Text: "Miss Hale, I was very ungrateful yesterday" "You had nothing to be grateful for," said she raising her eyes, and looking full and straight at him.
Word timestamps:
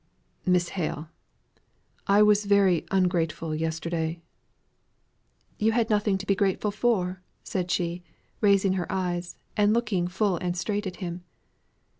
"Miss 0.47 0.69
Hale, 0.69 1.09
I 2.07 2.23
was 2.23 2.45
very 2.45 2.87
ungrateful 2.89 3.53
yesterday" 3.53 4.19
"You 5.59 5.73
had 5.73 5.91
nothing 5.91 6.17
to 6.17 6.25
be 6.25 6.33
grateful 6.33 6.71
for," 6.71 7.21
said 7.43 7.69
she 7.69 8.01
raising 8.41 8.73
her 8.73 8.91
eyes, 8.91 9.37
and 9.55 9.75
looking 9.75 10.07
full 10.07 10.37
and 10.37 10.57
straight 10.57 10.87
at 10.87 10.95
him. 11.05 11.23